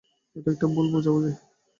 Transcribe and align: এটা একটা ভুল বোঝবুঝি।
এটা 0.35 0.49
একটা 0.51 0.67
ভুল 0.73 0.85
বোঝবুঝি। 0.93 1.31